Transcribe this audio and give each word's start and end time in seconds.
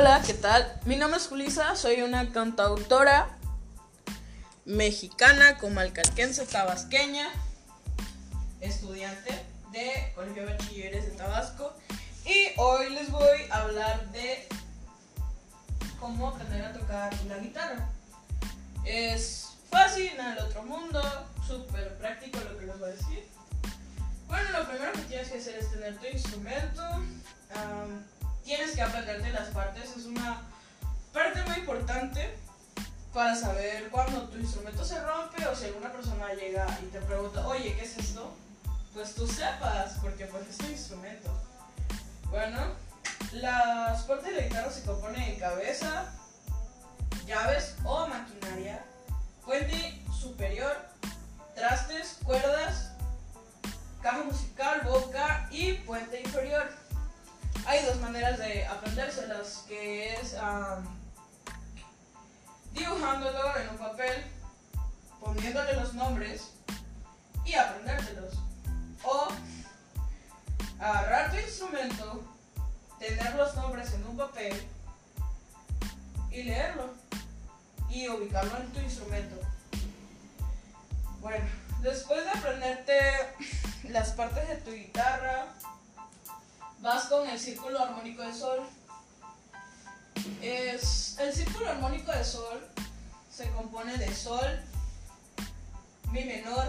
Hola, 0.00 0.22
¿qué 0.24 0.34
tal? 0.34 0.80
Mi 0.84 0.94
nombre 0.94 1.18
es 1.18 1.26
Julisa, 1.26 1.74
soy 1.74 2.02
una 2.02 2.30
cantautora 2.30 3.36
mexicana, 4.64 5.58
comalcalquense, 5.58 6.46
tabasqueña, 6.46 7.26
estudiante 8.60 9.44
de 9.72 10.12
Colegio 10.14 10.46
de 10.46 10.52
Bachilleres 10.52 11.04
de 11.06 11.16
Tabasco 11.16 11.74
y 12.24 12.46
hoy 12.58 12.90
les 12.90 13.10
voy 13.10 13.38
a 13.50 13.62
hablar 13.62 14.12
de 14.12 14.46
cómo 15.98 16.28
aprender 16.28 16.64
a 16.64 16.72
tocar 16.72 17.12
la 17.26 17.38
guitarra. 17.38 17.88
Es 18.84 19.48
fácil, 19.68 20.12
en 20.16 20.26
el 20.26 20.38
otro 20.38 20.62
mundo, 20.62 21.02
súper 21.44 21.98
práctico 21.98 22.38
lo 22.38 22.56
que 22.56 22.66
les 22.66 22.78
voy 22.78 22.90
a 22.90 22.92
decir. 22.92 23.26
Bueno, 24.28 24.48
lo 24.60 24.68
primero 24.68 24.92
que 24.92 25.00
tienes 25.00 25.28
que 25.28 25.38
hacer 25.38 25.56
es 25.56 25.72
tener 25.72 25.98
tu 25.98 26.06
instrumento. 26.06 26.82
Que 28.78 28.84
aprenderte 28.84 29.32
las 29.32 29.48
partes. 29.48 29.96
Es 29.96 30.04
una 30.04 30.40
parte 31.12 31.42
muy 31.48 31.56
importante 31.56 32.38
para 33.12 33.34
saber 33.34 33.88
cuando 33.90 34.28
tu 34.28 34.38
instrumento 34.38 34.84
se 34.84 35.00
rompe 35.00 35.44
o 35.46 35.56
si 35.56 35.64
alguna 35.64 35.90
persona 35.90 36.32
llega 36.34 36.64
y 36.80 36.86
te 36.86 37.00
pregunta, 37.00 37.44
oye, 37.48 37.74
¿qué 37.74 37.82
es 37.82 37.98
esto? 37.98 38.32
Pues 38.94 39.16
tú 39.16 39.26
sepas, 39.26 39.94
porque 40.00 40.26
pues 40.26 40.48
es 40.48 40.58
tu 40.58 40.66
instrumento. 40.66 41.28
Bueno, 42.30 42.60
las 43.32 44.02
partes 44.02 44.26
de 44.26 44.42
la 44.42 44.46
guitarra 44.46 44.70
se 44.70 44.84
componen 44.84 45.28
de 45.28 45.38
cabeza, 45.38 46.12
llaves 47.26 47.74
o 47.82 48.06
maquinaria, 48.06 48.84
puente 49.44 50.04
superior, 50.16 50.76
Hay 57.68 57.84
dos 57.84 58.00
maneras 58.00 58.38
de 58.38 58.66
aprendérselas, 58.66 59.66
que 59.68 60.14
es 60.14 60.36
dibujándolo 62.72 63.58
en 63.58 63.68
un 63.68 63.76
papel, 63.76 64.24
poniéndole 65.20 65.74
los 65.74 65.92
nombres 65.92 66.54
y 67.44 67.52
aprendérselos. 67.52 68.38
O 69.04 69.28
agarrar 70.80 71.30
tu 71.30 71.36
instrumento, 71.36 72.24
tener 72.98 73.34
los 73.34 73.54
nombres 73.54 73.92
en 73.92 74.06
un 74.06 74.16
papel 74.16 74.66
y 76.30 76.44
leerlo 76.44 76.94
y 77.90 78.08
ubicarlo 78.08 78.56
en 78.56 78.72
tu 78.72 78.80
instrumento. 78.80 79.46
Bueno, 81.20 81.44
después 81.82 82.24
de 82.24 82.30
aprenderte 82.30 82.98
las 83.90 84.12
partes 84.12 84.48
de 84.48 84.56
tu 84.56 84.70
guitarra, 84.70 85.48
vas 86.80 87.04
con 87.04 87.28
el 87.28 87.38
círculo 87.38 87.80
armónico 87.80 88.22
de 88.22 88.32
sol. 88.32 88.60
Es, 90.42 91.16
el 91.18 91.32
círculo 91.32 91.68
armónico 91.68 92.12
de 92.12 92.24
sol 92.24 92.66
se 93.30 93.50
compone 93.50 93.96
de 93.96 94.14
sol, 94.14 94.60
mi 96.10 96.24
menor, 96.24 96.66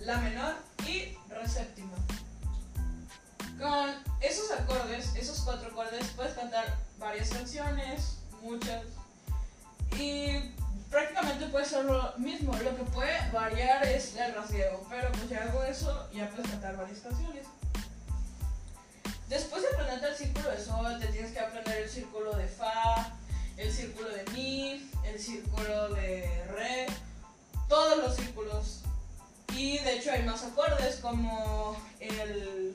la 0.00 0.18
menor 0.18 0.54
y 0.86 1.16
re 1.28 1.48
séptima. 1.48 1.94
Con 3.58 3.90
esos 4.20 4.50
acordes, 4.52 5.14
esos 5.16 5.40
cuatro 5.40 5.68
acordes, 5.68 6.06
puedes 6.16 6.34
cantar 6.34 6.76
varias 6.98 7.30
canciones, 7.30 8.18
muchas, 8.42 8.84
y 9.98 10.54
prácticamente 10.90 11.46
puede 11.46 11.64
ser 11.64 11.84
lo 11.84 12.14
mismo. 12.18 12.52
Lo 12.56 12.76
que 12.76 12.84
puede 12.84 13.30
variar 13.32 13.84
es 13.84 14.16
el 14.16 14.34
rasgueo, 14.34 14.84
pero 14.88 15.10
pues 15.12 15.28
ya 15.28 15.44
hago 15.44 15.62
eso, 15.64 16.08
ya 16.12 16.28
puedes 16.30 16.50
cantar 16.50 16.76
varias 16.76 17.00
canciones. 17.00 17.46
Después 19.28 19.62
de 19.62 19.68
aprenderte 19.68 20.08
el 20.08 20.16
círculo 20.16 20.50
de 20.50 20.64
sol, 20.64 20.98
te 20.98 21.06
tienes 21.08 21.32
que 21.32 21.40
aprender 21.40 21.82
el 21.82 21.88
círculo 21.90 22.34
de 22.34 22.48
fa, 22.48 23.12
el 23.58 23.70
círculo 23.70 24.08
de 24.08 24.24
mi, 24.32 24.90
el 25.04 25.20
círculo 25.20 25.90
de 25.90 26.44
re, 26.46 26.86
todos 27.68 27.98
los 27.98 28.16
círculos. 28.16 28.80
Y 29.54 29.78
de 29.78 29.98
hecho 29.98 30.12
hay 30.12 30.22
más 30.22 30.44
acordes 30.44 30.96
como 30.96 31.76
el 32.00 32.74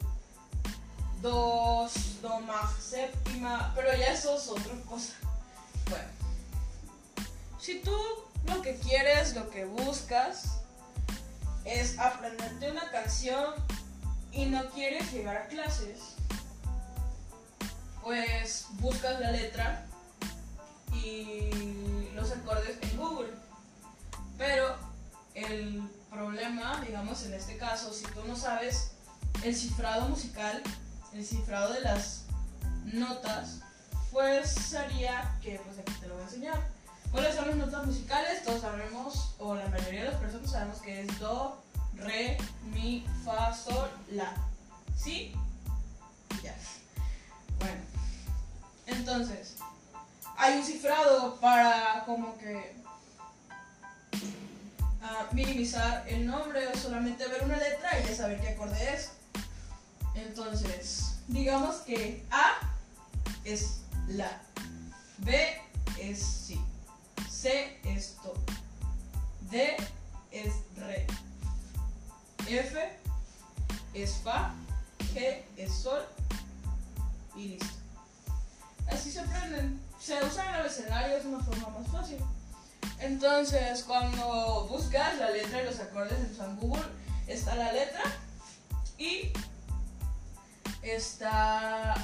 do, 1.23 1.89
do 2.21 2.39
mag 2.41 2.69
séptima, 2.79 3.71
pero 3.75 3.95
ya 3.97 4.13
eso 4.13 4.37
es 4.37 4.47
otra 4.47 4.75
cosa. 4.87 5.13
Bueno, 5.89 6.09
si 7.59 7.79
tú 7.79 7.97
lo 8.45 8.61
que 8.61 8.75
quieres, 8.75 9.33
lo 9.33 9.49
que 9.49 9.65
buscas 9.65 10.59
es 11.65 11.97
aprenderte 11.97 12.69
una 12.69 12.91
canción 12.91 13.55
y 14.31 14.45
no 14.45 14.69
quieres 14.71 15.11
llegar 15.11 15.37
a 15.37 15.47
clases, 15.47 16.15
buscas 18.73 19.19
la 19.19 19.31
letra 19.31 19.85
y 20.93 22.09
los 22.13 22.31
acordes 22.31 22.77
en 22.81 22.97
Google. 22.97 23.31
Pero 24.37 24.75
el 25.33 25.81
problema, 26.09 26.81
digamos 26.85 27.23
en 27.25 27.33
este 27.33 27.57
caso, 27.57 27.93
si 27.93 28.05
tú 28.05 28.23
no 28.27 28.35
sabes 28.35 28.91
el 29.43 29.55
cifrado 29.55 30.09
musical, 30.09 30.61
el 31.13 31.25
cifrado 31.25 31.73
de 31.73 31.81
las 31.81 32.25
notas, 32.85 33.59
pues 34.11 34.51
sería 34.51 35.37
que 35.41 35.59
pues 35.65 35.79
aquí 35.79 35.93
te 35.99 36.07
lo 36.07 36.15
voy 36.15 36.23
a 36.23 36.27
enseñar. 36.27 36.67
¿Cuáles 37.11 37.35
son 37.35 37.47
las 37.47 37.57
notas 37.57 37.85
musicales? 37.85 38.43
Todos 38.43 38.61
sabemos, 38.61 39.35
o 39.37 39.55
la 39.55 39.67
mayoría 39.67 40.05
de 40.05 40.11
las 40.11 40.19
personas 40.19 40.49
sabemos 40.49 40.81
que 40.81 41.01
es 41.01 41.19
do, 41.19 41.61
re, 41.95 42.37
mi, 42.73 43.05
fa, 43.23 43.53
sol, 43.53 43.89
la. 44.11 44.33
¿Sí? 44.97 45.33
Ya. 46.43 46.55
Entonces, 49.05 49.57
hay 50.37 50.59
un 50.59 50.63
cifrado 50.63 51.35
para 51.41 52.05
como 52.05 52.37
que 52.37 52.73
ah, 55.01 55.27
minimizar 55.33 56.07
el 56.07 56.25
nombre 56.25 56.65
o 56.69 56.77
solamente 56.77 57.27
ver 57.27 57.43
una 57.43 57.57
letra 57.57 57.99
y 57.99 58.07
ya 58.07 58.15
saber 58.15 58.39
qué 58.39 58.47
acorde 58.51 58.93
es. 58.93 59.11
Entonces, 60.15 61.17
digamos 61.27 61.81
que 61.81 62.25
A 62.31 62.71
es 63.43 63.81
la, 64.07 64.41
B 65.17 65.61
es 65.99 66.19
si, 66.19 66.61
C 67.29 67.81
es 67.83 68.15
do, 68.23 68.33
D 69.51 69.75
es 70.31 70.53
re, 70.77 71.05
F 72.47 72.89
es 73.93 74.13
fa, 74.23 74.53
G 75.13 75.41
es 75.57 75.73
sol 75.73 76.05
y 77.35 77.49
listo. 77.49 77.82
Así 78.87 79.11
se 79.11 79.19
aprenden. 79.19 79.79
Se 79.99 80.23
usa 80.23 80.43
en 80.43 80.53
el 80.55 80.59
abecedario, 80.61 81.17
es 81.17 81.25
una 81.25 81.39
forma 81.39 81.79
más 81.79 81.87
fácil. 81.89 82.17
Entonces, 82.99 83.83
cuando 83.83 84.67
buscas 84.69 85.17
la 85.17 85.29
letra 85.29 85.61
y 85.61 85.65
los 85.65 85.79
acordes 85.79 86.19
en 86.19 86.35
San 86.35 86.57
Google, 86.57 86.83
está 87.27 87.55
la 87.55 87.71
letra 87.71 88.03
y 88.97 89.31
está 90.81 91.95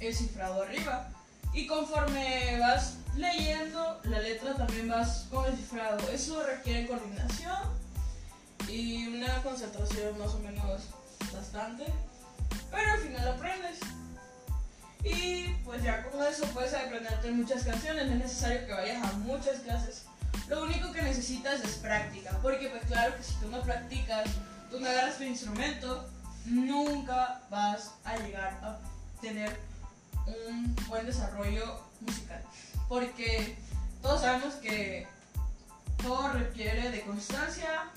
el 0.00 0.14
cifrado 0.14 0.62
arriba. 0.62 1.08
Y 1.52 1.66
conforme 1.66 2.58
vas 2.58 2.96
leyendo 3.16 4.00
la 4.04 4.18
letra, 4.18 4.54
también 4.54 4.88
vas 4.88 5.26
con 5.30 5.46
el 5.46 5.56
cifrado. 5.56 5.98
Eso 6.08 6.42
requiere 6.42 6.88
coordinación 6.88 7.58
y 8.68 9.06
una 9.06 9.42
concentración 9.42 10.18
más 10.18 10.34
o 10.34 10.38
menos 10.40 10.82
bastante. 11.32 11.84
Pero 12.70 12.92
al 12.92 13.00
final 13.00 13.28
aprendes. 13.28 13.78
Y 15.04 15.48
pues 15.64 15.82
ya 15.82 16.02
con 16.02 16.22
eso 16.22 16.46
puedes 16.46 16.72
aprenderte 16.72 17.30
muchas 17.30 17.62
canciones, 17.62 18.06
no 18.06 18.12
es 18.12 18.18
necesario 18.18 18.66
que 18.66 18.72
vayas 18.72 19.04
a 19.04 19.12
muchas 19.18 19.60
clases. 19.60 20.04
Lo 20.48 20.62
único 20.62 20.92
que 20.92 21.02
necesitas 21.02 21.60
es 21.62 21.76
práctica, 21.76 22.38
porque 22.42 22.68
pues 22.68 22.84
claro 22.86 23.16
que 23.16 23.22
si 23.22 23.34
tú 23.34 23.48
no 23.50 23.62
practicas, 23.62 24.28
tú 24.70 24.80
no 24.80 24.88
agarras 24.88 25.18
tu 25.18 25.24
instrumento, 25.24 26.08
nunca 26.46 27.42
vas 27.50 27.92
a 28.04 28.16
llegar 28.16 28.58
a 28.62 28.78
tener 29.20 29.58
un 30.26 30.74
buen 30.88 31.06
desarrollo 31.06 31.80
musical. 32.00 32.42
Porque 32.88 33.56
todos 34.02 34.22
sabemos 34.22 34.54
que 34.54 35.06
todo 36.02 36.28
requiere 36.32 36.90
de 36.90 37.02
constancia, 37.02 37.90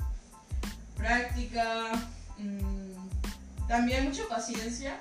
práctica, 0.95 1.92
mmm, 2.38 3.68
también 3.68 4.06
mucha 4.06 4.27
paciencia 4.27 4.98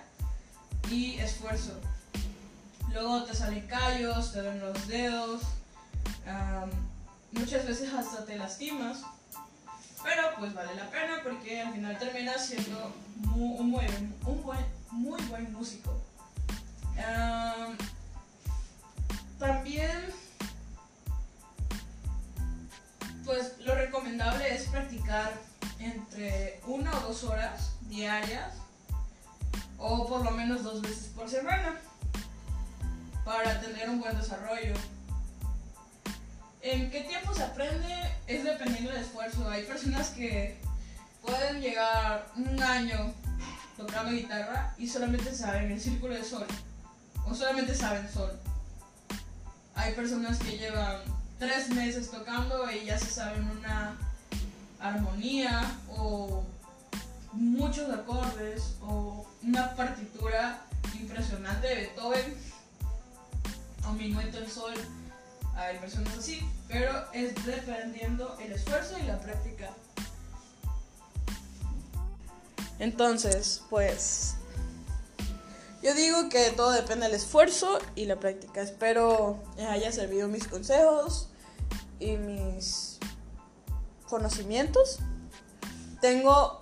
y 0.91 1.19
esfuerzo. 1.19 1.81
Luego 2.93 3.25
te 3.25 3.35
salen 3.35 3.67
callos, 3.67 4.33
te 4.33 4.41
duelen 4.41 4.61
los 4.61 4.88
dedos, 4.88 5.43
muchas 7.33 7.67
veces 7.67 7.93
hasta 7.93 8.25
te 8.25 8.37
lastimas, 8.37 9.03
pero 10.03 10.23
pues 10.38 10.55
vale 10.55 10.75
la 10.75 10.91
pena 10.91 11.21
porque 11.23 11.61
al 11.61 11.73
final 11.73 11.99
terminas 11.99 12.47
siendo 12.47 12.94
muy, 13.17 13.59
un, 13.59 13.73
buen, 13.73 14.15
un 14.25 14.43
buen, 14.43 14.65
muy 14.91 15.23
buen 15.25 15.53
músico. 15.53 16.00
También, 19.38 20.06
pues 23.25 23.59
lo 23.61 23.75
recomendable 23.75 24.55
es 24.55 24.67
practicar 24.69 25.35
entre 25.79 26.61
una 26.67 26.97
o 26.99 27.09
dos 27.09 27.25
horas 27.25 27.73
diarias 27.83 28.55
o 29.79 30.06
por 30.06 30.25
lo 30.25 30.31
menos 30.31 30.62
dos 30.62 30.81
veces 30.81 31.11
por 31.15 31.29
semana. 31.29 31.79
Para 33.26 33.61
tener 33.61 33.90
un 33.90 34.00
buen 34.00 34.17
desarrollo. 34.17 34.73
¿En 36.62 36.90
qué 36.93 37.00
tiempo 37.00 37.34
se 37.34 37.43
aprende? 37.43 37.93
Es 38.28 38.44
dependiendo 38.44 38.93
del 38.93 39.02
esfuerzo. 39.02 39.50
Hay 39.50 39.64
personas 39.64 40.11
que 40.11 40.56
pueden 41.23 41.61
llegar 41.61 42.28
un 42.37 42.62
año 42.62 43.12
tocando 43.76 44.12
guitarra 44.12 44.73
y 44.78 44.87
solamente 44.87 45.34
saben 45.34 45.73
el 45.73 45.81
círculo 45.81 46.14
de 46.14 46.23
sol. 46.23 46.46
O 47.26 47.34
solamente 47.34 47.75
saben 47.75 48.08
sol. 48.08 48.31
Hay 49.75 49.93
personas 49.94 50.38
que 50.38 50.56
llevan 50.56 51.00
tres 51.40 51.69
meses 51.70 52.08
tocando 52.12 52.70
y 52.70 52.84
ya 52.84 52.96
se 52.96 53.06
saben 53.06 53.43
una 53.50 53.99
armonía 54.78 55.69
o 55.90 56.44
muchos 57.32 57.90
acordes 57.90 58.76
o 58.82 59.26
una 59.43 59.75
partitura 59.75 60.15
o 64.06 64.08
minueto 64.08 64.38
en 64.38 64.50
sol. 64.50 64.75
Hay 65.55 65.79
personas 65.79 66.17
así, 66.19 66.41
pero 66.69 66.93
es 67.12 67.35
dependiendo 67.47 68.37
el 68.41 68.53
esfuerzo 68.53 68.99
y 68.99 69.06
la 69.06 69.19
práctica. 69.19 69.70
Entonces, 72.79 73.62
pues 73.70 74.35
yo 75.82 75.94
digo 75.94 76.29
que 76.29 76.50
todo 76.50 76.73
depende 76.73 77.06
del 77.06 77.14
esfuerzo 77.14 77.79
y 77.94 78.05
la 78.05 78.20
práctica. 78.20 78.61
Espero 78.61 79.43
les 79.56 79.67
haya 79.67 79.93
servido 79.93 80.29
mis 80.29 80.47
consejos 80.47 81.29
y 81.99 82.17
mis 82.17 82.99
conocimientos. 84.09 84.99
Tengo, 86.02 86.61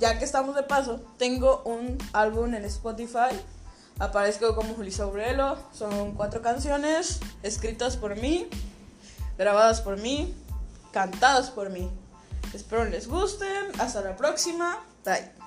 ya 0.00 0.18
que 0.18 0.24
estamos 0.24 0.56
de 0.56 0.64
paso, 0.64 1.00
tengo 1.18 1.62
un 1.64 1.98
álbum 2.12 2.54
en 2.54 2.64
Spotify. 2.64 3.38
Aparezco 3.98 4.54
como 4.54 4.74
Julissa 4.74 5.04
Aurelo. 5.04 5.56
Son 5.72 6.12
cuatro 6.12 6.42
canciones 6.42 7.20
escritas 7.42 7.96
por 7.96 8.16
mí, 8.16 8.48
grabadas 9.38 9.80
por 9.80 9.98
mí, 9.98 10.34
cantadas 10.92 11.50
por 11.50 11.70
mí. 11.70 11.90
Espero 12.52 12.84
les 12.84 13.08
gusten. 13.08 13.68
Hasta 13.78 14.00
la 14.02 14.16
próxima. 14.16 14.78
Bye. 15.04 15.41